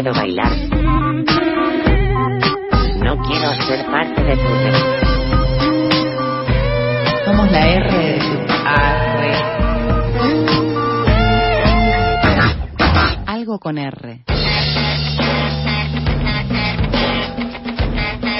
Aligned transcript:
puedo 0.00 0.14
bailar. 0.14 0.52
No 3.02 3.16
quiero 3.26 3.52
ser 3.66 3.84
parte 3.86 4.22
de 4.22 4.36
tu 4.36 4.42
Somos 7.24 7.50
la 7.50 7.68
R 7.68 7.88
de 7.90 8.18
Algo 13.26 13.58
con 13.58 13.78
R. 13.78 14.20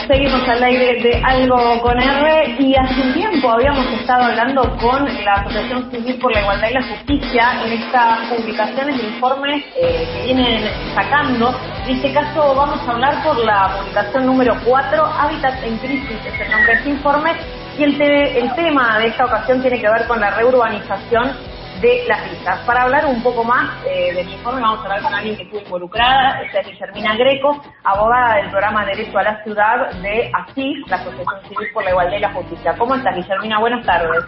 Seguimos 0.08 0.48
al 0.48 0.62
aire 0.62 1.02
de 1.02 1.22
Algo 1.22 1.82
con 1.82 2.00
R 2.00 2.56
y 2.58 2.74
hace 2.74 2.98
un 3.02 3.12
tiempo 3.12 3.50
habíamos 3.50 3.86
estado 3.92 4.24
hablando 4.24 4.62
con 4.78 5.04
la 5.22 5.34
Asociación 5.34 5.90
Civil 5.90 6.18
por 6.18 6.32
la 6.32 6.40
Igualdad 6.40 6.70
y 6.70 6.72
la 6.72 6.82
Justicia 6.82 7.62
en 7.62 7.72
estas 7.74 8.20
publicaciones 8.30 8.96
de 8.96 9.06
informes 9.06 9.62
eh, 9.76 10.08
que 10.10 10.24
vienen 10.24 10.64
sacando. 10.94 11.54
En 11.86 11.96
este 11.96 12.10
caso 12.14 12.54
vamos 12.54 12.80
a 12.88 12.92
hablar 12.92 13.22
por 13.22 13.36
la 13.44 13.76
publicación 13.76 14.24
número 14.24 14.56
4, 14.64 15.04
Hábitat 15.04 15.62
en 15.62 15.76
Crisis, 15.76 16.18
es 16.24 16.40
el 16.40 16.52
nombre 16.52 16.72
de 16.72 16.78
este 16.78 16.88
informe, 16.88 17.32
y 17.76 17.82
el, 17.82 18.00
el 18.00 18.54
tema 18.54 18.98
de 19.00 19.08
esta 19.08 19.26
ocasión 19.26 19.60
tiene 19.60 19.78
que 19.78 19.90
ver 19.90 20.06
con 20.06 20.18
la 20.20 20.30
reurbanización 20.30 21.36
de 21.80 22.04
las 22.08 22.30
vistas. 22.30 22.60
Para 22.66 22.82
hablar 22.82 23.06
un 23.06 23.22
poco 23.22 23.44
más 23.44 23.84
eh, 23.86 24.12
del 24.14 24.28
informe, 24.28 24.60
vamos 24.60 24.80
a 24.80 24.82
hablar 24.82 25.02
con 25.02 25.14
alguien 25.14 25.36
que 25.36 25.42
estuvo 25.44 25.60
involucrada, 25.60 26.42
esta 26.42 26.60
es 26.60 26.66
Guillermina 26.68 27.16
Greco, 27.16 27.62
abogada 27.84 28.36
del 28.36 28.50
programa 28.50 28.84
Derecho 28.84 29.18
a 29.18 29.22
la 29.22 29.42
Ciudad 29.44 29.90
de 30.02 30.30
ASIS, 30.32 30.88
la 30.88 30.96
Asociación 30.96 31.42
Civil 31.48 31.68
por 31.72 31.84
la 31.84 31.90
Igualdad 31.90 32.16
y 32.16 32.20
la 32.20 32.32
Justicia. 32.32 32.74
¿Cómo 32.76 32.94
estás, 32.94 33.14
Guillermina? 33.14 33.60
Buenas 33.60 33.86
tardes. 33.86 34.24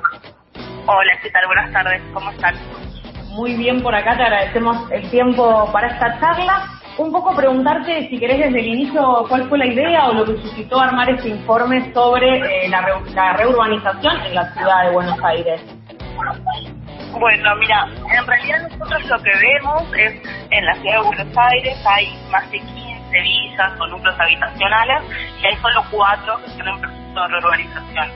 Hola, 0.86 1.12
¿qué 1.22 1.30
tal? 1.30 1.46
Buenas 1.46 1.72
tardes, 1.72 2.02
¿cómo 2.12 2.30
están? 2.30 2.54
Muy 3.30 3.54
bien 3.56 3.82
por 3.82 3.94
acá, 3.94 4.16
te 4.16 4.22
agradecemos 4.22 4.90
el 4.90 5.10
tiempo 5.10 5.70
para 5.72 5.88
esta 5.88 6.18
charla. 6.20 6.66
Un 6.98 7.12
poco 7.12 7.34
preguntarte, 7.34 8.08
si 8.10 8.18
querés 8.18 8.38
desde 8.38 8.60
el 8.60 8.66
inicio, 8.66 9.24
cuál 9.28 9.48
fue 9.48 9.58
la 9.58 9.66
idea 9.66 10.08
o 10.08 10.12
lo 10.12 10.24
que 10.24 10.36
suscitó 10.42 10.80
armar 10.80 11.08
este 11.08 11.30
informe 11.30 11.92
sobre 11.94 12.64
eh, 12.64 12.68
la, 12.68 13.00
la 13.14 13.32
reurbanización 13.34 14.20
en 14.26 14.34
la 14.34 14.52
ciudad 14.52 14.84
de 14.84 14.90
Buenos 14.90 15.18
Aires. 15.24 15.62
Bueno, 17.18 17.54
mira, 17.56 17.86
en 18.14 18.26
realidad 18.26 18.68
nosotros 18.70 19.04
lo 19.06 19.22
que 19.22 19.30
vemos 19.30 19.82
es 19.96 20.22
en 20.50 20.64
la 20.64 20.74
ciudad 20.76 21.00
de 21.00 21.06
Buenos 21.06 21.38
Aires 21.38 21.78
hay 21.86 22.18
más 22.30 22.50
de 22.50 22.58
15 22.58 23.20
villas 23.22 23.72
o 23.80 23.86
núcleos 23.88 24.18
habitacionales 24.18 25.02
y 25.42 25.46
hay 25.46 25.56
solo 25.56 25.84
cuatro 25.90 26.38
que 26.38 26.46
están 26.46 26.68
en 26.68 26.80
proceso 26.80 27.20
de 27.20 27.28
reurbanización. 27.28 28.08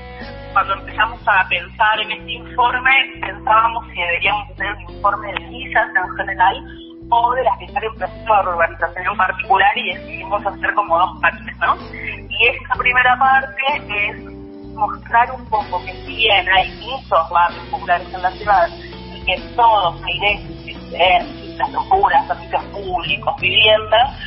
Cuando 0.53 0.75
empezamos 0.75 1.21
a 1.27 1.49
pensar 1.49 2.01
en 2.01 2.13
este 2.13 2.33
informe, 2.33 2.91
pensábamos 3.21 3.85
si 3.89 4.01
deberíamos 4.01 4.51
hacer 4.51 4.73
un 4.73 4.81
informe 4.95 5.33
de 5.33 5.49
villas 5.49 5.89
en 5.97 6.17
general 6.17 6.65
o 7.11 7.35
de 7.35 7.45
las 7.45 7.59
que 7.59 7.65
están 7.67 7.85
en 7.85 7.95
proceso 7.97 8.35
de 8.35 8.43
reurbanización 8.43 9.07
en 9.07 9.17
particular 9.17 9.79
y 9.79 9.93
decidimos 9.93 10.47
hacer 10.47 10.75
como 10.75 10.99
dos 10.99 11.21
partes, 11.21 11.57
¿no? 11.59 11.77
Y 11.93 12.49
esta 12.49 12.75
primera 12.77 13.19
parte 13.19 13.63
es 14.09 14.34
mostrar 14.75 15.31
un 15.33 15.45
poco 15.47 15.83
que 15.85 15.93
si 16.05 16.17
bien 16.17 16.47
hay 16.49 16.71
muchos 16.81 17.31
barrios 17.31 17.65
populares 17.71 18.13
en 18.13 18.23
la 18.23 18.31
ciudad 18.33 18.69
y 19.15 19.25
que 19.25 19.41
todos 19.57 20.01
merecen 20.01 20.69
infraestructuras, 20.69 22.27
servicios 22.27 22.65
públicos, 22.65 23.35
viviendas, 23.41 24.19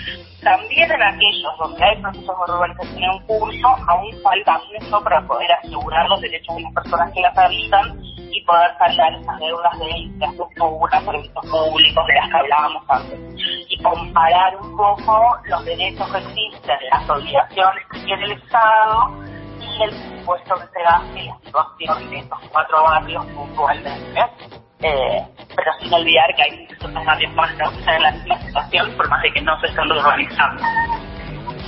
también 0.44 0.92
en 0.92 1.02
aquellos 1.02 1.58
donde 1.60 1.84
hay 1.84 2.02
procesos 2.02 2.36
de 2.48 2.54
urbanización 2.54 3.04
en 3.04 3.20
curso, 3.26 3.68
aún 3.88 4.22
falta 4.22 4.62
mucho 4.72 5.04
para 5.04 5.22
poder 5.28 5.52
asegurar 5.52 6.08
los 6.08 6.22
derechos 6.22 6.56
de 6.56 6.62
las 6.62 6.74
personas 6.74 7.12
que 7.12 7.22
las 7.22 7.38
habitan 7.38 8.00
y 8.32 8.44
poder 8.46 8.72
saldar 8.78 9.14
esas 9.16 9.40
deudas 9.40 9.80
de 9.80 9.98
infraestructura, 9.98 11.02
servicios 11.02 11.46
públicos 11.52 12.08
de 12.08 12.14
las 12.14 12.30
que 12.30 12.38
hablábamos 12.38 12.84
antes. 12.88 13.20
Y 13.70 13.82
comparar 13.82 14.56
un 14.58 14.78
poco 14.78 15.38
los 15.46 15.66
derechos 15.66 16.12
que 16.12 16.18
existen, 16.18 16.78
las 16.92 17.10
obligaciones 17.10 17.84
que 17.92 18.00
tiene 18.00 18.24
el 18.26 18.32
Estado 18.34 19.37
el 19.82 19.90
presupuesto 19.90 20.56
que 20.56 20.68
se 20.68 20.84
gaste 20.84 21.20
y 21.20 21.28
la 21.28 21.38
situación 21.44 22.10
de 22.10 22.20
estos 22.20 22.40
cuatro 22.52 22.84
barrios 22.84 23.26
puntualmente. 23.28 24.22
Eh, 24.82 25.26
pero 25.56 25.72
sin 25.80 25.92
olvidar 25.94 26.36
que 26.36 26.44
hay 26.44 26.68
muchos 26.68 26.94
barrios 27.06 27.34
más 27.34 27.52
que 27.54 27.64
en 27.64 28.04
la 28.04 28.12
misma 28.12 28.38
situación, 28.42 28.92
por 28.96 29.10
más 29.10 29.22
de 29.24 29.32
que 29.32 29.42
no 29.42 29.60
se 29.60 29.68
estén 29.68 29.92
urbanizando. 29.92 30.64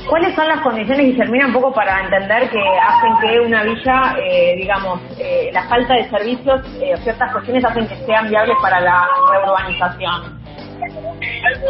¿Cuáles 0.08 0.36
son 0.36 0.48
las 0.48 0.62
condiciones, 0.62 1.06
Guillermina, 1.06 1.48
un 1.48 1.53
poco 1.53 1.74
para 1.74 2.02
entender 2.02 2.50
que 2.50 2.59
hacen 2.59 3.18
que 3.22 3.40
una 3.42 3.64
villa, 3.64 4.16
eh, 4.18 4.56
digamos, 4.58 5.00
eh, 5.19 5.50
la 5.53 5.64
falta 5.68 5.94
de 5.94 6.09
servicios, 6.09 6.62
eh, 6.81 6.96
ciertas 7.03 7.31
cuestiones 7.31 7.64
hacen 7.66 7.88
que 7.88 7.96
sean 8.06 8.28
viables 8.30 8.56
para 8.62 8.80
la 8.80 9.08
reurbanización? 9.31 10.40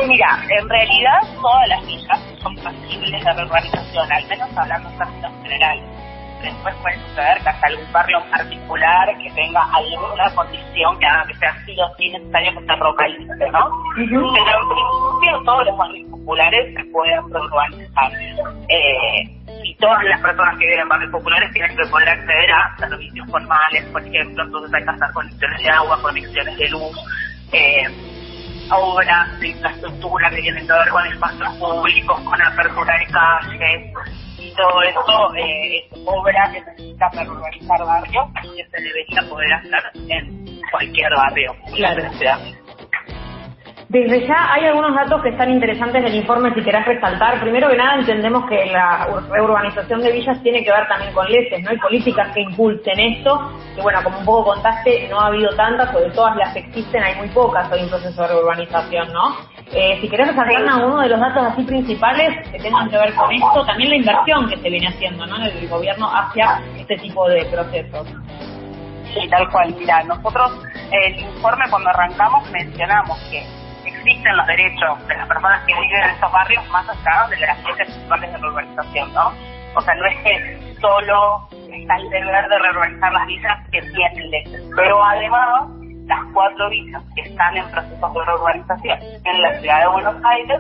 Mira, 0.07 0.39
en 0.49 0.69
realidad 0.69 1.19
todas 1.41 1.67
las 1.67 1.85
villas 1.85 2.19
son 2.41 2.55
posibles 2.55 3.23
de 3.23 3.33
reurbanización, 3.33 4.11
al 4.11 4.27
menos 4.27 4.57
hablando 4.57 4.89
en 4.89 4.97
términos 4.97 5.31
generales 5.43 5.98
después 6.41 6.75
puede 6.81 6.97
suceder 7.07 7.37
que 7.43 7.49
haya 7.49 7.67
algún 7.67 7.91
barrio 7.91 8.19
particular 8.31 9.17
que 9.17 9.31
tenga 9.31 9.61
alguna 9.73 10.35
condición 10.35 10.99
que 10.99 11.05
haga 11.05 11.25
que 11.27 11.35
sea 11.35 11.49
así 11.49 11.75
o 11.79 11.95
sí 11.97 12.09
necesario 12.09 12.51
que 12.53 12.65
se 12.65 12.77
localice, 12.77 13.51
¿no? 13.51 13.71
Pero 13.95 14.17
en 14.17 14.69
principio 14.69 15.43
todos 15.45 15.65
los 15.65 15.77
barrios 15.77 16.09
populares 16.09 16.75
se 16.75 16.83
pueden 16.91 17.19
urbanizar. 17.25 18.11
Eh, 18.69 19.39
y 19.63 19.75
todas 19.75 20.03
las 20.03 20.21
personas 20.21 20.57
que 20.57 20.65
viven 20.65 20.79
en 20.81 20.89
barrios 20.89 21.11
populares 21.11 21.51
tienen 21.51 21.75
que 21.75 21.85
poder 21.87 22.09
acceder 22.09 22.51
a 22.51 22.77
servicios 22.77 23.29
formales, 23.29 23.85
por 23.91 24.01
ejemplo, 24.01 24.43
entonces 24.43 24.73
hay 24.73 24.83
que 24.83 24.89
hacer 24.89 25.11
conexiones 25.13 25.63
de 25.63 25.69
agua, 25.69 26.01
conexiones 26.01 26.57
de 26.57 26.69
luz, 26.69 26.97
eh, 27.51 27.83
obras 28.71 29.39
de 29.39 29.47
infraestructura 29.49 30.29
que 30.29 30.41
tienen 30.41 30.65
que 30.65 30.73
ver 30.73 30.89
con 30.89 31.05
espacios 31.07 31.55
públicos, 31.57 32.21
con 32.21 32.41
apertura 32.41 32.97
de 32.97 33.05
calles, 33.07 33.93
y 34.39 34.53
todo 34.55 34.81
esto 34.81 35.35
eh, 35.35 35.77
es 35.91 35.99
obra 36.05 36.51
que 36.51 36.61
necesita 36.61 37.09
para 37.09 37.31
urbanizar 37.31 37.85
barrios 37.85 38.25
que 38.41 38.65
se 38.65 38.81
debería 38.81 39.29
poder 39.29 39.53
hacer 39.53 39.91
en 40.09 40.61
cualquier 40.71 41.11
barrio 41.15 41.55
claro. 41.75 42.03
Desde 43.89 44.27
ya 44.27 44.53
hay 44.53 44.65
algunos 44.65 44.93
datos 44.93 45.19
que 45.23 45.29
están 45.29 45.49
interesantes 45.49 46.03
del 46.03 46.13
informe 46.13 46.53
si 46.53 46.61
querés 46.61 46.85
resaltar. 46.85 47.41
Primero 47.41 47.69
que 47.69 47.75
nada 47.75 47.95
entendemos 47.95 48.47
que 48.47 48.67
la 48.67 49.07
reurbanización 49.31 50.01
de 50.01 50.11
villas 50.11 50.39
tiene 50.43 50.63
que 50.63 50.71
ver 50.71 50.87
también 50.87 51.11
con 51.11 51.25
leyes, 51.25 51.63
¿no? 51.63 51.71
Hay 51.71 51.77
políticas 51.77 52.31
que 52.31 52.41
impulsen 52.41 52.99
esto, 52.99 53.51
que 53.75 53.81
bueno, 53.81 54.03
como 54.03 54.19
un 54.19 54.25
poco 54.25 54.53
contaste, 54.53 55.07
no 55.09 55.19
ha 55.19 55.25
habido 55.25 55.55
tantas, 55.55 55.91
sobre 55.91 56.11
todas 56.11 56.35
las 56.35 56.53
que 56.53 56.59
existen 56.59 57.01
hay 57.01 57.15
muy 57.15 57.29
pocas 57.29 57.71
hoy 57.71 57.79
en 57.79 57.89
proceso 57.89 58.21
de 58.21 58.27
reurbanización, 58.27 59.11
¿no? 59.11 59.37
Eh, 59.71 59.99
si 60.01 60.09
querés 60.09 60.29
resaltar 60.29 60.67
alguno 60.67 61.01
de 61.01 61.09
los 61.09 61.19
datos 61.19 61.45
así 61.45 61.63
principales 61.63 62.47
que 62.49 62.57
tengan 62.57 62.89
que 62.89 62.97
ver 62.97 63.13
con 63.13 63.31
esto, 63.31 63.65
también 63.65 63.91
la 63.91 63.95
inversión 63.97 64.49
que 64.49 64.57
se 64.57 64.69
viene 64.69 64.87
haciendo, 64.87 65.27
¿no? 65.27 65.35
En 65.35 65.43
el 65.43 65.67
gobierno 65.69 66.09
hacia 66.11 66.59
este 66.75 66.97
tipo 66.97 67.29
de 67.29 67.45
procesos. 67.45 68.07
Sí, 69.13 69.27
tal 69.29 69.47
cual. 69.51 69.75
Mira, 69.77 70.03
nosotros 70.03 70.51
el 70.91 71.19
informe 71.19 71.65
cuando 71.69 71.89
arrancamos 71.89 72.49
mencionamos 72.49 73.19
que 73.29 73.45
existen 73.85 74.37
los 74.37 74.47
derechos 74.47 75.07
de 75.07 75.15
las 75.15 75.27
personas 75.27 75.63
que 75.65 75.73
viven 75.73 76.03
en 76.03 76.09
estos 76.11 76.31
barrios 76.31 76.67
más 76.69 76.89
allá 76.89 77.27
de 77.29 77.37
las 77.37 77.63
leyes 77.63 77.97
actuales 77.97 78.31
de 78.31 78.37
reurbanización, 78.37 79.13
¿no? 79.13 79.31
O 79.75 79.81
sea, 79.81 79.93
no 79.95 80.05
es 80.07 80.17
que 80.23 80.75
solo 80.81 81.47
está 81.51 81.95
el 81.95 82.09
deber 82.09 82.49
de 82.49 82.59
reurbanizar 82.59 83.13
las 83.13 83.27
villas 83.27 83.69
que 83.71 83.81
tienen 83.81 84.31
leyes, 84.31 84.63
pero 84.75 85.03
además 85.03 85.78
las 86.09 86.19
cuatro 86.33 86.69
villas 86.69 87.03
que 87.15 87.21
están 87.21 87.55
en 87.55 87.69
proceso 87.69 88.09
de 88.09 88.25
reurbanización 88.25 88.99
en 89.23 89.41
la 89.41 89.59
ciudad 89.59 89.79
de 89.81 89.87
Buenos 89.89 90.15
Aires 90.25 90.59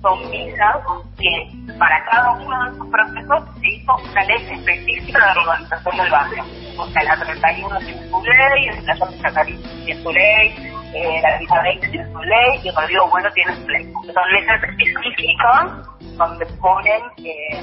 son 0.00 0.30
villas 0.30 0.76
que 1.18 1.50
para 1.78 2.02
cada 2.06 2.32
uno 2.32 2.64
de 2.64 2.70
esos 2.70 2.88
procesos 2.88 3.60
se 3.60 3.68
hizo 3.68 3.96
una 3.96 4.24
ley 4.24 4.36
específica 4.50 5.26
de 5.26 5.34
reurbanización 5.34 5.96
del 5.98 6.10
barrio. 6.10 6.44
O 6.78 6.86
sea, 6.88 7.04
la 7.04 7.24
31 7.24 7.78
tiene 7.78 8.08
su 8.08 8.22
ley, 8.22 8.84
la 8.84 8.96
Chacarí 8.96 9.56
tiene 9.84 10.02
su 10.02 10.12
ley, 10.12 10.54
eh, 10.94 11.20
la 11.22 11.38
Villa 11.38 11.62
20 11.62 11.88
tiene 11.88 12.12
su 12.12 12.18
ley 12.18 12.60
y 12.64 12.68
el 12.68 12.88
Río 12.88 13.08
Bueno 13.10 13.30
tiene 13.32 13.54
su 13.54 13.68
ley. 13.68 13.92
Son 13.92 14.32
leyes 14.32 14.62
específicas 14.62 16.16
donde 16.16 16.46
ponen 16.60 17.02
eh, 17.18 17.62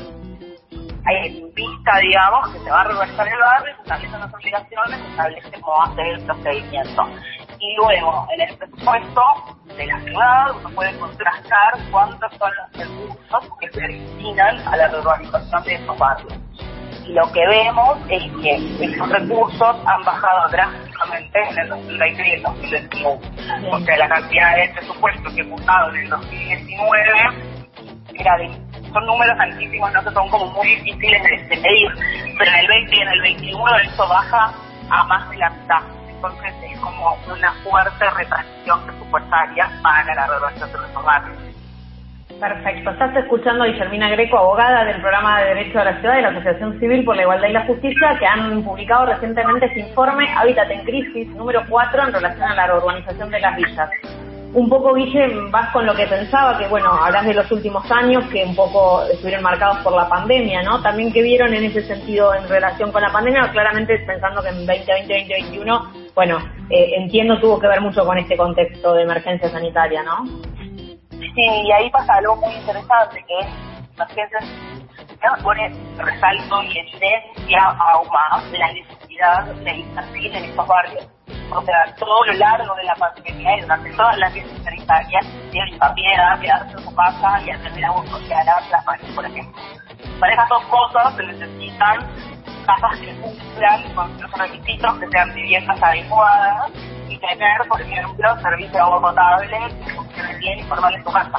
hay 1.06 1.52
vista, 1.54 1.98
digamos, 2.00 2.50
que 2.50 2.60
se 2.60 2.70
va 2.70 2.82
a 2.82 2.84
reversar 2.86 3.28
el 3.28 3.40
barrio, 3.40 3.76
se 3.76 3.82
establecen 3.82 4.20
las 4.20 4.34
obligaciones, 4.34 5.00
se 5.00 5.08
establece 5.08 5.62
cómo 5.62 5.78
va 5.78 5.84
a 5.86 5.96
ser 5.96 6.06
el 6.08 6.26
procedimiento. 6.26 7.04
Y 7.60 7.76
luego, 7.76 8.28
en 8.34 8.42
el 8.42 8.58
presupuesto 8.58 9.22
de 9.78 9.86
la 9.86 10.00
ciudad, 10.02 10.52
uno 10.58 10.70
puede 10.76 10.98
contrastar 11.00 11.74
cuántos 11.92 12.32
son 12.38 12.52
los 12.56 12.88
recursos 12.88 13.58
que 13.60 13.70
se 13.72 13.82
destinan 13.82 14.68
a 14.68 14.78
la 14.78 14.88
reurbanización 14.90 15.64
de 15.64 15.76
esos 15.76 15.98
barrios 15.98 16.34
y 17.06 17.14
lo 17.14 17.30
que 17.32 17.46
vemos 17.48 17.98
es 18.10 18.24
que 18.42 18.86
esos 18.86 19.10
recursos 19.10 19.76
han 19.86 20.04
bajado 20.04 20.50
drásticamente 20.50 21.40
en 21.50 21.60
el 21.60 21.70
2020 21.70 22.28
y 22.28 22.32
el 22.32 22.44
2021. 22.44 23.10
O 23.72 23.80
sea, 23.80 23.98
la 23.98 24.08
cantidad 24.08 24.56
de 24.56 24.70
presupuesto 24.70 25.30
que 25.36 25.44
dado 25.66 25.90
en 25.90 25.96
el 25.98 26.10
2019 26.10 27.10
era 28.16 28.38
de, 28.38 28.73
son 28.94 29.06
números 29.06 29.38
altísimos, 29.40 29.92
no 29.92 30.02
son 30.04 30.30
como 30.30 30.48
muy 30.54 30.68
difíciles 30.68 31.22
de, 31.50 31.58
medir, 31.58 31.92
pero 32.38 32.52
en 32.52 32.58
el 32.58 32.68
20 32.68 32.96
y 32.96 33.00
en 33.00 33.08
el 33.08 33.22
21 33.22 33.78
eso 33.80 34.08
baja 34.08 34.54
a 34.90 35.04
más 35.06 35.30
de 35.30 35.38
la 35.38 35.50
mitad. 35.50 35.82
Entonces 36.08 36.54
es 36.64 36.80
como 36.80 37.18
una 37.28 37.52
fuerte 37.64 38.10
retracción 38.12 38.86
presupuestaria 38.86 39.70
para 39.82 40.16
la 40.16 40.28
renovación 40.28 40.72
de 40.72 40.78
los 40.78 41.04
barrios. 41.04 41.38
Perfecto. 42.40 42.90
Estás 42.90 43.16
escuchando 43.16 43.64
a 43.64 43.68
Guillermina 43.68 44.10
Greco, 44.10 44.38
abogada 44.38 44.84
del 44.86 45.00
programa 45.02 45.40
de 45.42 45.54
Derecho 45.54 45.80
a 45.80 45.86
la 45.86 46.00
Ciudad 46.00 46.16
de 46.16 46.22
la 46.24 46.30
Asociación 46.30 46.80
Civil 46.80 47.06
por 47.06 47.16
la 47.16 47.22
Igualdad 47.22 47.48
y 47.48 47.54
la 47.54 47.66
Justicia, 47.66 48.18
que 48.20 48.26
han 48.26 48.64
publicado 48.64 49.06
recientemente 49.06 49.66
este 49.68 49.82
informe 49.82 50.28
Hábitat 50.36 50.70
en 50.72 50.84
Crisis 50.84 51.28
número 51.30 51.64
4 51.70 52.08
en 52.08 52.14
relación 52.14 52.52
a 52.52 52.68
la 52.68 52.76
urbanización 52.76 53.30
de 53.30 53.40
las 53.40 53.56
villas. 53.56 53.90
Un 54.54 54.70
poco, 54.70 54.94
Guille, 54.94 55.50
vas 55.50 55.72
con 55.72 55.84
lo 55.86 55.96
que 55.96 56.06
pensaba, 56.06 56.60
que 56.60 56.68
bueno, 56.68 56.92
hablas 56.92 57.26
de 57.26 57.34
los 57.34 57.52
últimos 57.52 57.90
años 57.92 58.24
que 58.32 58.44
un 58.44 58.56
poco 58.56 59.04
estuvieron 59.06 59.42
marcados 59.42 59.80
por 59.80 59.94
la 59.94 60.08
pandemia, 60.08 60.62
¿no? 60.62 60.80
También 60.82 61.12
que 61.12 61.24
vieron 61.24 61.54
en 61.56 61.64
ese 61.64 61.82
sentido 61.82 62.36
en 62.36 62.48
relación 62.48 62.92
con 62.92 63.02
la 63.02 63.12
pandemia, 63.12 63.52
claramente 63.52 63.98
pensando 64.06 64.44
que 64.44 64.50
en 64.50 64.66
2020, 64.68 65.08
2021, 65.08 65.92
bueno, 66.14 66.38
eh, 66.70 66.92
entiendo 66.98 67.40
tuvo 67.40 67.60
que 67.60 67.68
ver 67.68 67.82
mucho 67.82 68.06
con 68.06 68.18
este 68.20 68.38
contexto 68.38 68.94
de 68.94 69.02
emergencia 69.02 69.50
sanitaria, 69.50 70.04
¿no? 70.04 70.24
Sí, 71.10 71.32
y 71.66 71.72
ahí 71.72 71.90
pasa 71.90 72.14
algo 72.14 72.36
muy 72.36 72.54
interesante, 72.54 73.26
que 73.28 73.40
es 73.40 73.48
la 73.98 74.08
ciencia 74.08 74.40
pone 75.42 75.74
resalto 75.98 76.64
y 76.64 76.78
evidencia 76.78 77.64
aún 77.64 78.08
más 78.10 78.52
la 78.52 78.72
necesidad 78.74 79.46
de 79.46 79.72
invertir 79.78 80.36
en 80.36 80.44
estos 80.46 80.68
barrios. 80.68 81.08
O 81.52 81.62
sea, 81.62 81.96
todo 82.00 82.26
lo 82.26 82.34
largo 82.34 82.76
de 82.76 82.84
la 82.84 82.96
pandemia 82.96 83.58
y 83.58 83.62
durante 83.62 83.92
todas 83.92 84.18
las 84.18 84.32
crisis 84.32 84.64
sanitarias, 84.64 85.26
tienen 85.52 85.74
hincapié 85.74 86.16
a 86.16 86.40
quedarse 86.40 86.72
en 86.72 86.84
su 86.84 86.96
casa 86.96 87.42
y 87.46 87.52
atender 87.52 87.86
a 87.86 87.92
a 87.92 88.44
las 88.72 88.84
parejas, 88.86 89.12
por 89.16 89.26
ejemplo. 89.26 89.62
Para 90.20 90.34
esas 90.34 90.50
dos 90.50 90.64
cosas 90.66 91.16
se 91.16 91.24
necesitan 91.24 92.00
casas 92.66 93.00
que 93.00 93.14
cumplan 93.22 93.94
con 93.94 94.22
los 94.22 94.32
requisitos, 94.32 95.00
que 95.00 95.08
sean 95.10 95.34
viviendas 95.34 95.84
adecuadas 95.84 96.72
y 97.08 97.18
tener, 97.18 97.68
por 97.68 97.82
ejemplo, 97.82 98.40
servicio 98.42 98.72
de 98.72 98.80
agua 98.80 99.02
potable 99.02 99.58
que 99.86 99.94
funcione 99.94 100.38
bien 100.38 100.60
y 100.60 100.64
formal 100.64 100.94
en 100.96 101.04
su 101.04 101.12
casa. 101.12 101.38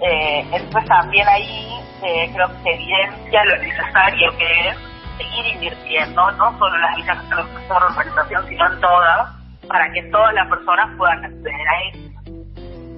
Eh, 0.00 0.40
entonces 0.52 0.88
también 0.88 1.26
ahí 1.28 1.80
eh, 2.02 2.30
creo 2.34 2.48
que 2.48 2.62
se 2.62 2.74
evidencia 2.74 3.44
lo 3.44 3.56
necesario 3.58 4.36
que 4.36 4.68
es 4.68 4.91
seguir 5.16 5.54
invirtiendo, 5.54 6.30
no 6.32 6.58
solo 6.58 6.74
en 6.74 6.82
las 6.82 6.96
villas 6.96 7.28
de 7.28 7.36
urbanización, 7.36 8.48
sino 8.48 8.72
en 8.72 8.80
todas, 8.80 9.30
para 9.68 9.92
que 9.92 10.02
todas 10.10 10.34
las 10.34 10.48
personas 10.48 10.90
puedan 10.96 11.24
acceder 11.24 11.68
a 11.68 11.88
eso. 11.90 12.12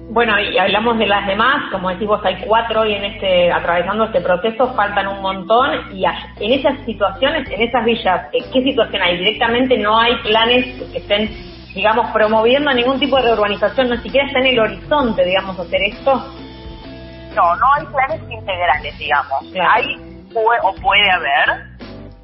Bueno, 0.09 0.39
y 0.39 0.57
hablamos 0.57 0.97
de 0.97 1.07
las 1.07 1.25
demás, 1.25 1.69
como 1.71 1.89
decimos, 1.89 2.23
hay 2.23 2.37
cuatro 2.45 2.81
hoy 2.81 2.93
en 2.93 3.03
este, 3.03 3.51
atravesando 3.51 4.05
este 4.05 4.21
proceso, 4.21 4.73
faltan 4.73 5.07
un 5.07 5.21
montón, 5.21 5.93
y 5.93 6.05
en 6.05 6.51
esas 6.53 6.79
situaciones, 6.85 7.49
en 7.49 7.61
esas 7.61 7.83
villas, 7.83 8.27
eh, 8.31 8.39
¿qué 8.53 8.61
situación 8.63 9.01
hay? 9.01 9.17
Directamente 9.17 9.77
no 9.77 9.97
hay 9.97 10.15
planes 10.17 10.81
que 10.91 10.99
estén, 10.99 11.29
digamos, 11.73 12.11
promoviendo 12.11 12.71
ningún 12.71 12.99
tipo 12.99 13.17
de 13.17 13.23
reurbanización, 13.23 13.89
no 13.89 13.97
siquiera 13.97 14.27
está 14.27 14.39
en 14.39 14.45
el 14.45 14.59
horizonte, 14.59 15.25
digamos, 15.25 15.59
hacer 15.59 15.81
esto. 15.81 16.13
No, 17.35 17.55
no 17.57 17.65
hay 17.73 17.85
planes 17.87 18.21
integrales, 18.31 18.97
digamos. 18.97 19.43
Hay, 19.53 19.97
o 20.33 20.75
puede 20.75 21.11
haber, 21.11 21.74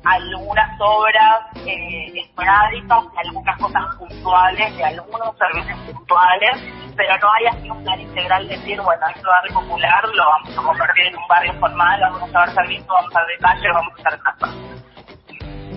algunas 0.03 0.79
obras 0.79 1.45
eh, 1.65 2.11
esporádicas, 2.15 3.03
algunas 3.25 3.57
cosas 3.57 3.95
puntuales, 3.97 4.75
de 4.77 4.83
algunos 4.83 5.37
servicios 5.37 5.79
puntuales, 5.91 6.63
pero 6.95 7.17
no 7.17 7.31
hay 7.33 7.45
así 7.47 7.69
un 7.69 7.83
plan 7.83 7.99
integral 7.99 8.47
de 8.47 8.57
decir, 8.57 8.81
bueno, 8.81 9.07
este 9.07 9.27
barrio 9.27 9.53
popular 9.53 10.03
lo 10.13 10.25
vamos 10.25 10.57
a 10.57 10.61
convertir 10.61 11.05
en 11.05 11.17
un 11.17 11.27
barrio 11.27 11.53
formal, 11.59 12.01
vamos 12.01 12.29
a 12.29 12.39
dar 12.39 12.53
servicio, 12.53 12.87
vamos 12.87 13.15
a 13.15 13.19
dar 13.19 13.27
detalles, 13.27 13.73
vamos 13.73 13.93
a 13.93 14.07
hacer 14.07 14.19
casa. 14.21 14.47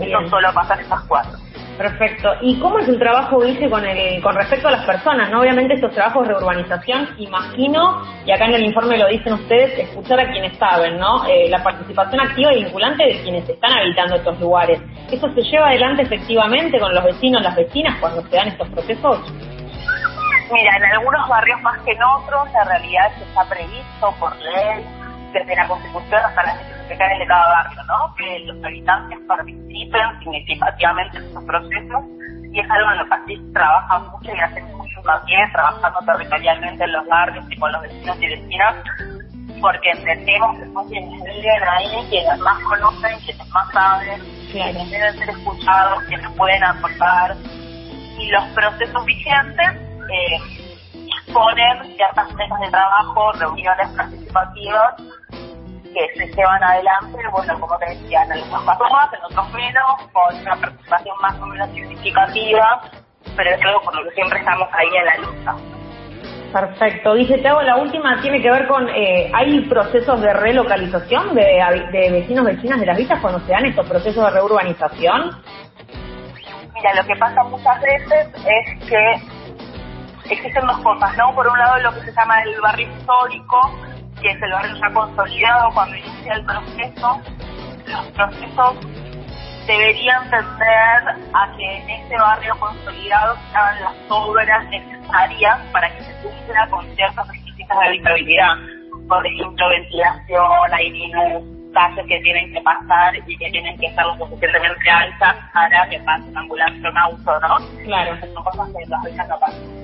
Eso 0.01 0.29
solo 0.29 0.53
pasa 0.55 0.75
en 0.75 0.81
estas 0.81 1.03
cuatro. 1.05 1.44
Perfecto. 1.77 2.33
¿Y 2.41 2.59
cómo 2.61 2.79
es 2.79 2.89
el 2.89 2.99
trabajo, 2.99 3.43
dice, 3.43 3.69
con, 3.69 3.83
con 4.23 4.37
respecto 4.37 4.69
a 4.69 4.71
las 4.71 4.87
personas? 4.87 5.29
¿no? 5.31 5.41
Obviamente 5.41 5.75
estos 5.75 5.93
trabajos 5.93 6.29
de 6.29 6.35
urbanización, 6.35 7.09
imagino, 7.19 8.03
y 8.25 8.31
acá 8.31 8.47
en 8.47 8.55
el 8.55 8.65
informe 8.65 8.97
lo 8.97 9.09
dicen 9.09 9.33
ustedes, 9.33 9.77
escuchar 9.79 10.21
a 10.21 10.31
quienes 10.31 10.57
saben, 10.57 10.99
¿no? 10.99 11.27
Eh, 11.27 11.49
la 11.49 11.63
participación 11.65 12.21
activa 12.21 12.55
y 12.55 12.65
vinculante 12.65 13.05
de 13.05 13.23
quienes 13.23 13.49
están 13.49 13.73
habitando 13.73 14.17
estos 14.17 14.39
lugares. 14.41 14.81
¿Eso 15.11 15.29
se 15.35 15.43
lleva 15.43 15.69
adelante 15.69 16.03
efectivamente 16.03 16.79
con 16.79 16.95
los 16.95 17.05
vecinos, 17.05 17.43
las 17.43 17.57
vecinas, 17.57 17.99
cuando 18.01 18.23
se 18.23 18.37
dan 18.37 18.49
estos 18.49 18.69
procesos? 18.69 19.33
Mira, 20.53 20.77
en 20.77 20.85
algunos 20.85 21.29
barrios 21.29 21.61
más 21.63 21.81
que 21.83 21.91
en 21.91 22.03
otros, 22.03 22.53
la 22.53 22.65
realidad 22.65 23.07
es 23.11 23.19
que 23.19 23.25
está 23.25 23.45
previsto 23.49 24.15
por 24.21 24.37
ley, 24.37 24.85
desde 25.33 25.57
la 25.57 25.67
Constitución 25.67 26.21
hasta 26.25 26.43
las 26.45 26.74
secretarias 26.85 27.19
de 27.19 27.27
cada 27.27 27.49
barrio, 27.49 27.85
¿no? 27.85 28.15
Que 28.15 28.39
los 28.41 28.65
habitantes 28.65 29.19
participen 29.27 30.19
significativamente 30.21 31.19
en 31.19 31.25
estos 31.25 31.45
procesos 31.45 32.05
y 32.53 32.61
es 32.61 32.71
algo 32.71 32.93
en 32.93 32.99
lo 32.99 33.07
que 33.07 33.15
así 33.15 33.53
trabaja 33.53 33.99
mucho 33.99 34.31
y 34.35 34.41
hace 34.41 34.63
mucho 34.63 35.01
hincapié 35.01 35.39
trabajando 35.53 35.99
territorialmente 36.07 36.85
en 36.85 36.93
los 36.93 37.07
barrios 37.09 37.45
y 37.51 37.57
con 37.57 37.73
los 37.73 37.83
vecinos 37.83 38.17
y 38.21 38.27
vecinas 38.29 38.75
porque 39.61 39.91
entendemos 39.91 40.59
que 40.59 40.73
son 40.73 40.89
quienes 40.89 41.25
viven 41.25 41.69
ahí, 41.69 42.07
quienes 42.11 42.39
más 42.39 42.63
conocen, 42.65 43.19
quienes 43.25 43.49
más 43.49 43.71
saben, 43.73 44.21
quienes 44.53 44.91
deben 44.91 45.19
ser 45.19 45.31
escuchados, 45.31 46.05
quienes 46.05 46.31
pueden 46.33 46.63
aportar 46.65 47.37
y 48.19 48.31
los 48.31 48.45
procesos 48.55 49.05
vigentes 49.05 49.71
eh, 50.11 50.65
ponen 51.33 51.97
ciertas 51.97 52.33
mesas 52.35 52.61
de 52.61 52.71
trabajo, 52.71 53.33
reuniones 53.33 53.89
participativas 53.97 54.95
que 55.95 56.07
se 56.17 56.27
llevan 56.35 56.63
adelante, 56.63 57.19
bueno, 57.33 57.61
como 57.61 57.79
te 57.79 57.87
decía, 57.91 58.23
en 58.25 58.33
algunos 58.33 58.65
casos 58.65 58.87
más, 58.93 59.13
en 59.15 59.25
otros 59.25 59.53
menos, 59.53 59.85
con 60.13 60.37
una 60.37 60.57
participación 60.57 61.17
más 61.23 61.41
o 61.41 61.47
menos 61.47 61.71
significativa, 61.71 62.83
pero 63.37 63.51
es 63.51 63.63
algo 63.65 63.81
por 63.83 63.95
lo 63.97 64.05
que 64.05 64.15
siempre 64.15 64.39
estamos 64.41 64.69
ahí 64.73 64.89
en 64.97 65.05
la 65.07 65.17
lucha. 65.17 65.55
Perfecto. 66.53 67.15
Dice, 67.15 67.39
te 67.39 67.49
hago 67.49 67.63
la 67.63 67.77
última, 67.77 68.21
tiene 68.23 68.41
que 68.41 68.51
ver 68.51 68.69
con, 68.69 68.89
eh, 68.89 69.31
¿hay 69.35 69.61
procesos 69.63 70.21
de 70.21 70.33
relocalización 70.33 71.35
de, 71.35 71.89
de 71.91 72.11
vecinos, 72.13 72.45
vecinas 72.45 72.79
de 72.79 72.87
las 72.87 72.97
vistas 72.97 73.21
cuando 73.21 73.41
se 73.41 73.53
dan 73.53 73.67
estos 73.67 73.89
procesos 73.89 74.25
de 74.25 74.31
reurbanización? 74.31 75.33
Mira, 76.75 76.95
lo 76.95 77.05
que 77.07 77.17
pasa 77.17 77.43
muchas 77.45 77.81
veces 77.81 78.29
es 78.47 78.89
que 78.89 79.21
existen 80.31 80.67
dos 80.67 80.79
cosas, 80.79 81.17
¿no? 81.17 81.35
Por 81.35 81.49
un 81.49 81.59
lado, 81.59 81.79
lo 81.81 81.95
que 81.95 82.01
se 82.03 82.13
llama 82.13 82.41
el 82.43 82.61
barrio 82.61 82.89
histórico, 82.89 83.79
que 84.25 84.31
es 84.31 84.43
el 84.43 84.53
barrio 84.53 84.75
ya 84.81 84.95
consolidado 84.95 85.71
cuando 85.75 85.97
inicia 85.97 86.33
el 86.33 86.45
proceso, 86.47 87.21
los 87.87 88.07
procesos 88.13 88.77
deberían 89.67 90.31
tender 90.31 91.29
a 91.35 91.55
que 91.55 91.77
en 91.77 91.91
ese 91.91 92.17
barrio 92.17 92.59
consolidado 92.59 93.37
se 93.37 93.59
hagan 93.59 93.83
las 93.83 93.95
obras 94.09 94.65
necesarias 94.71 95.59
para 95.73 95.95
que 95.95 96.05
se 96.05 96.13
cumpla 96.23 96.67
con 96.71 96.87
ciertos 96.97 97.29
requisitos 97.29 97.79
de 97.79 97.87
habitabilidad. 97.87 98.57
Por 99.09 99.27
ejemplo, 99.27 99.69
ventilación, 99.69 100.73
aire 100.73 101.43
calles 101.75 102.07
que 102.07 102.21
tienen 102.21 102.55
que 102.55 102.61
pasar 102.63 103.15
y 103.27 103.37
que 103.37 103.51
tienen 103.51 103.77
que 103.79 103.87
estar 103.87 104.07
lo 104.07 104.17
suficientemente 104.17 104.91
altas 104.91 105.37
para 105.53 105.87
que 105.91 105.99
pase 106.01 106.29
una 106.31 106.41
ambulancia 106.41 106.89
o 106.89 106.93
un 106.93 106.99
auto, 106.99 107.41
¿no? 107.41 107.57
Claro. 107.85 108.17
Son 108.33 108.45
cosas 108.45 108.69
que 108.69 108.89
las 108.89 109.29
no 109.29 109.39
pasan 109.39 109.84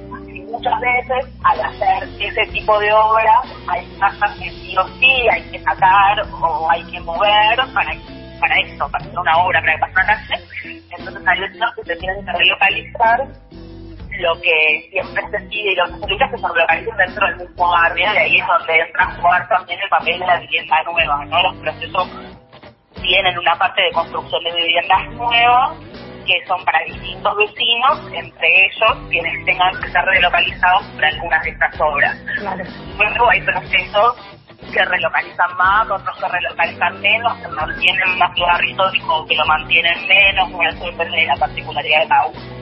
muchas 0.50 0.80
veces 0.80 1.26
al 1.44 1.60
hacer 1.60 2.08
ese 2.18 2.52
tipo 2.52 2.78
de 2.78 2.92
obras 2.92 3.46
hay 3.68 3.86
casas 3.98 4.36
que 4.38 4.50
sí 4.50 4.76
o 4.76 4.86
sí 4.98 5.28
hay 5.30 5.42
que 5.50 5.58
sacar 5.60 6.22
o 6.40 6.70
hay 6.70 6.82
que 6.84 7.00
mover 7.00 7.56
para 7.74 7.92
para 8.40 8.58
eso, 8.60 8.88
para 8.90 9.04
hacer 9.04 9.18
una 9.18 9.36
obra, 9.38 9.60
para 9.60 9.74
que 9.74 9.80
pase 9.80 9.92
una. 9.92 10.74
Entonces 10.98 11.28
hay 11.28 11.40
veces 11.40 11.60
que 11.76 11.84
se 11.84 11.96
tienen 11.96 12.24
que 12.24 12.32
relocalizar 12.32 13.28
lo 14.18 14.40
que 14.40 14.88
siempre 14.90 15.22
se 15.30 15.40
pide 15.48 15.72
y 15.72 15.76
lo 15.76 15.84
que 15.86 15.92
se 15.92 16.00
solicita 16.00 16.24
es 16.24 16.30
que 16.32 16.38
se 16.38 16.48
relocalicen 16.48 16.96
dentro 16.96 17.26
del 17.26 17.36
mismo 17.36 17.70
barrio 17.70 18.04
y 18.04 18.16
ahí 18.16 18.40
es 18.40 18.46
donde 18.46 18.80
entra 18.80 19.04
a 19.04 19.14
jugar 19.16 19.48
también 19.48 19.80
el 19.80 19.88
papel 19.88 20.18
de 20.18 20.26
la 20.26 20.40
vivienda 20.40 20.82
nueva, 20.84 21.24
¿no? 21.26 21.42
Los 21.42 21.56
procesos 21.56 22.08
tienen 23.00 23.38
una 23.38 23.56
parte 23.56 23.82
de 23.82 23.92
construcción 23.92 24.44
de 24.44 24.54
viviendas 24.54 25.08
nuevas 25.12 25.76
que 26.30 26.46
son 26.46 26.64
para 26.64 26.78
distintos 26.84 27.36
vecinos, 27.36 27.98
entre 28.12 28.66
ellos 28.66 29.08
quienes 29.10 29.44
tengan 29.44 29.80
que 29.80 29.88
ser 29.88 30.04
relocalizados 30.04 30.86
por 30.94 31.04
algunas 31.04 31.42
de 31.42 31.50
estas 31.50 31.80
obras. 31.80 32.16
Luego 32.98 33.30
hay 33.30 33.42
procesos 33.42 34.14
que 34.72 34.84
relocalizan 34.84 35.56
más, 35.56 35.90
otros 35.90 36.16
que 36.16 36.28
relocalizan 36.28 37.00
menos, 37.00 37.36
que 37.38 37.48
mantienen 37.48 38.18
más 38.18 38.38
lugar 38.38 38.64
histórico, 38.64 39.26
que 39.26 39.34
lo 39.34 39.46
mantienen 39.46 40.06
menos, 40.06 40.52
bueno, 40.52 40.70
eso 40.70 40.84
depende 40.84 41.16
de 41.16 41.26
la 41.26 41.36
particularidad 41.36 42.02
de 42.02 42.08
cada 42.08 42.26
uno. 42.26 42.60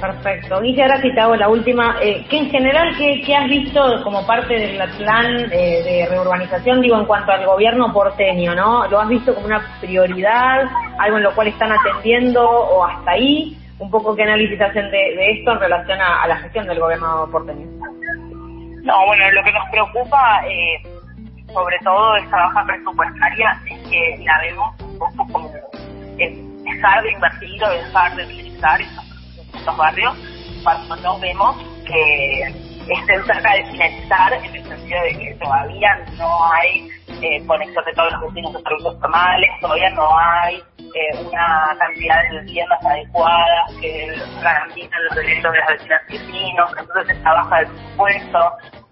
Perfecto. 0.00 0.60
Guille, 0.60 0.82
ahora 0.82 1.00
sí 1.00 1.12
te 1.14 1.20
hago 1.20 1.36
la 1.36 1.48
última. 1.48 1.96
Eh, 2.02 2.26
¿Qué 2.28 2.36
en 2.36 2.50
general, 2.50 2.94
qué, 2.98 3.22
qué, 3.24 3.34
has 3.34 3.48
visto 3.48 3.80
como 4.04 4.26
parte 4.26 4.54
del 4.54 4.76
plan 4.98 5.50
eh, 5.50 5.82
de 5.82 6.06
reurbanización, 6.10 6.82
digo, 6.82 6.98
en 6.98 7.06
cuanto 7.06 7.32
al 7.32 7.46
gobierno 7.46 7.92
porteño, 7.94 8.54
¿no? 8.54 8.86
¿Lo 8.88 9.00
has 9.00 9.08
visto 9.08 9.34
como 9.34 9.46
una 9.46 9.78
prioridad, 9.80 10.66
algo 10.98 11.16
en 11.16 11.22
lo 11.22 11.34
cual 11.34 11.48
están 11.48 11.72
atendiendo 11.72 12.48
o 12.48 12.84
hasta 12.84 13.12
ahí? 13.12 13.56
Un 13.78 13.90
poco 13.90 14.16
qué 14.16 14.22
análisis 14.22 14.60
hacen 14.60 14.90
de, 14.90 15.30
esto 15.32 15.52
en 15.52 15.60
relación 15.60 16.00
a, 16.00 16.26
la 16.26 16.36
gestión 16.38 16.66
del 16.66 16.80
gobierno 16.80 17.28
porteño. 17.30 17.66
No, 18.82 19.06
bueno, 19.06 19.30
lo 19.32 19.42
que 19.42 19.52
nos 19.52 19.68
preocupa, 19.70 20.42
eh, 20.46 20.82
sobre 21.52 21.78
todo 21.84 22.16
esta 22.16 22.36
baja 22.36 22.64
presupuestaria, 22.66 23.60
es 23.68 23.88
que 23.88 24.24
la 24.24 24.40
vemos 24.40 24.80
un 24.80 24.98
poco 24.98 25.26
como 25.32 25.52
dejar 26.16 27.02
de 27.02 27.12
invertir 27.12 27.64
o 27.64 27.70
dejar 27.70 28.16
de 28.16 28.24
utilizar 28.24 28.80
estos 28.80 29.76
barrios 29.76 30.16
cuando 30.62 30.96
no 30.96 31.18
vemos 31.20 31.56
que, 31.86 32.42
estén 32.88 33.24
cerca 33.24 33.52
de 33.54 33.64
finalizar, 33.66 34.32
en 34.32 34.54
el 34.54 34.64
sentido 34.64 35.02
de 35.02 35.18
que 35.18 35.34
todavía 35.40 35.88
no 36.18 36.52
hay 36.52 36.88
eh, 37.20 37.44
conexión 37.46 37.84
de 37.84 37.92
todos 37.92 38.12
los 38.12 38.20
vecinos 38.22 38.52
de 38.52 38.62
servicios 38.62 39.00
formales, 39.00 39.50
todavía 39.60 39.90
no 39.90 40.18
hay 40.18 40.62
eh, 40.96 41.26
una 41.26 41.76
cantidad 41.78 42.22
de 42.30 42.40
viviendas 42.40 42.82
adecuadas 42.82 43.70
que 43.82 44.14
garanticen 44.40 45.04
los 45.04 45.16
derechos 45.16 45.52
de 45.52 45.58
las 45.58 45.68
vecinas 45.68 46.02
y 46.08 46.12
vecinos, 46.12 46.70
entonces 46.78 47.16
esta 47.16 47.34
baja 47.34 47.56
del 47.58 47.66
presupuesto 47.68 48.38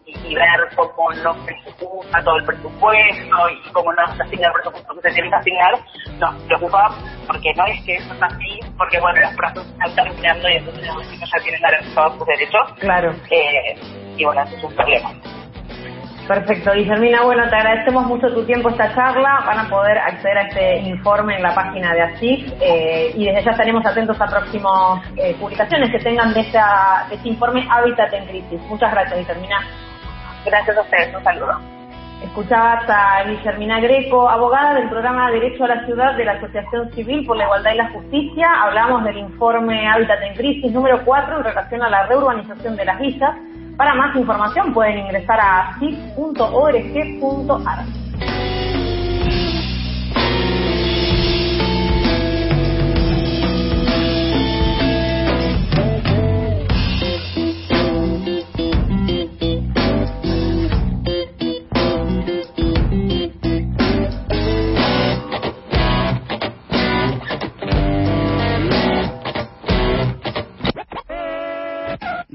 y, 0.04 0.34
ver 0.34 0.68
cómo 0.76 1.12
no 1.12 1.34
presupuesta 1.46 2.22
todo 2.22 2.36
el 2.36 2.44
presupuesto 2.44 3.48
y 3.48 3.72
cómo 3.72 3.92
no 3.94 4.16
se 4.16 4.22
asigna 4.22 4.48
el 4.48 4.52
presupuesto 4.52 4.94
que 4.94 5.08
se 5.08 5.14
tiene 5.14 5.30
que 5.30 5.36
asignar, 5.36 5.74
nos 6.18 6.42
preocupa 6.42 6.94
porque 7.26 7.54
no 7.54 7.66
es 7.68 7.82
que 7.86 7.94
eso 7.94 8.12
es 8.12 8.22
así, 8.22 8.60
porque 8.76 9.00
bueno, 9.00 9.20
los 9.20 9.34
plazos 9.36 9.66
están 9.66 9.94
terminando 9.94 10.48
y 10.50 10.56
entonces 10.56 10.86
los 10.86 10.98
vecinos 10.98 11.30
ya 11.34 11.42
tienen 11.42 11.62
garantizados 11.62 12.18
sus 12.18 12.26
derechos. 12.26 12.72
Claro. 12.80 13.14
Eh, 13.30 13.80
y 14.18 14.24
bueno, 14.26 14.42
eso 14.42 14.56
es 14.56 14.64
un 14.64 14.74
problema. 14.74 15.10
Perfecto, 16.26 16.72
Guillermina. 16.72 17.22
Bueno, 17.22 17.46
te 17.50 17.56
agradecemos 17.56 18.06
mucho 18.06 18.32
tu 18.32 18.46
tiempo 18.46 18.70
esta 18.70 18.94
charla. 18.94 19.42
Van 19.44 19.58
a 19.58 19.68
poder 19.68 19.98
acceder 19.98 20.38
a 20.38 20.42
este 20.42 20.78
informe 20.78 21.36
en 21.36 21.42
la 21.42 21.54
página 21.54 21.92
de 21.92 22.00
ASIC 22.00 22.54
eh, 22.62 23.12
y 23.14 23.26
desde 23.26 23.44
ya 23.44 23.50
estaremos 23.50 23.84
atentos 23.84 24.18
a 24.18 24.26
próximas 24.26 25.02
eh, 25.16 25.36
publicaciones 25.38 25.90
que 25.90 25.98
tengan 25.98 26.32
de, 26.32 26.40
esta, 26.40 27.04
de 27.10 27.16
este 27.16 27.28
informe 27.28 27.66
Hábitat 27.70 28.10
en 28.14 28.24
Crisis. 28.24 28.58
Muchas 28.70 28.90
gracias, 28.90 29.18
Guillermina. 29.18 29.68
Gracias 30.46 30.78
a 30.78 30.80
ustedes. 30.80 31.14
Un 31.14 31.24
saludo. 31.24 31.60
Escuchabas 32.22 32.88
a 32.88 33.24
Guillermina 33.24 33.80
Greco, 33.80 34.26
abogada 34.26 34.72
del 34.74 34.88
programa 34.88 35.30
Derecho 35.30 35.64
a 35.64 35.68
la 35.68 35.84
Ciudad 35.84 36.16
de 36.16 36.24
la 36.24 36.32
Asociación 36.32 36.90
Civil 36.92 37.26
por 37.26 37.36
la 37.36 37.44
Igualdad 37.44 37.74
y 37.74 37.76
la 37.76 37.90
Justicia. 37.90 38.48
Hablamos 38.62 39.04
del 39.04 39.18
informe 39.18 39.86
Hábitat 39.86 40.22
en 40.22 40.34
Crisis 40.36 40.72
número 40.72 41.04
4 41.04 41.36
en 41.36 41.44
relación 41.44 41.82
a 41.82 41.90
la 41.90 42.06
reurbanización 42.06 42.76
de 42.76 42.84
las 42.86 42.98
villas 42.98 43.36
para 43.76 43.94
más 43.94 44.16
información 44.16 44.72
pueden 44.72 44.98
ingresar 44.98 45.38
a 45.40 45.76
cic.org.ar. 45.78 47.84